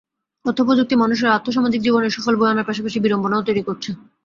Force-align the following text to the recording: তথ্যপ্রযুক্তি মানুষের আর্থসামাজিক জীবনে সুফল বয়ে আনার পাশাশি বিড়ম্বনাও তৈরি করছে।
তথ্যপ্রযুক্তি 0.45 0.95
মানুষের 0.95 1.33
আর্থসামাজিক 1.35 1.81
জীবনে 1.83 2.07
সুফল 2.09 2.35
বয়ে 2.37 2.51
আনার 2.53 2.67
পাশাশি 2.67 2.99
বিড়ম্বনাও 3.01 3.45
তৈরি 3.47 3.61
করছে। 3.67 3.89